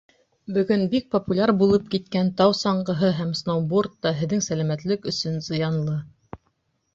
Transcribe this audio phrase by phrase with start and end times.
[0.53, 6.01] Бөгөн бик популяр булып киткән тау саңғыһы һәм сноуборд та һеҙҙең сәләмәтлек өсөн зыянлы.